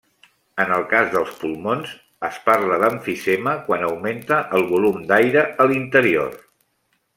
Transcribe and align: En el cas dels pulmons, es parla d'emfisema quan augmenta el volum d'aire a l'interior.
En 0.63 0.71
el 0.77 0.85
cas 0.93 1.11
dels 1.15 1.35
pulmons, 1.41 1.91
es 2.29 2.39
parla 2.47 2.79
d'emfisema 2.85 3.55
quan 3.69 3.87
augmenta 3.91 4.41
el 4.61 4.67
volum 4.75 5.01
d'aire 5.13 5.47
a 5.67 5.71
l'interior. 5.75 6.37